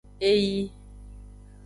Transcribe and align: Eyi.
Eyi. 0.21 0.71